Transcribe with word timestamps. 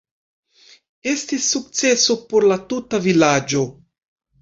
Estis 1.11 1.51
sukceso 1.57 2.19
por 2.33 2.49
la 2.53 2.61
tuta 2.73 3.05
vilaĝo. 3.09 3.67